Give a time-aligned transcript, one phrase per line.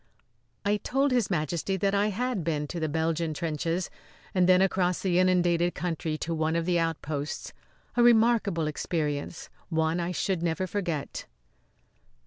[0.65, 3.91] I told His Majesty that I had been to the Belgian trenches,
[4.33, 7.53] and then across the inundated country to one of the outposts;
[7.95, 11.27] a remarkable experience one I should never forget.